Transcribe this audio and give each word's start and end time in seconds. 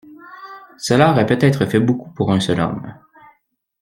Cela 0.79 1.11
aurait 1.11 1.27
peut-être 1.27 1.67
fait 1.67 1.79
beaucoup 1.79 2.09
pour 2.09 2.31
un 2.31 2.39
seul 2.39 2.59
homme. 2.59 2.95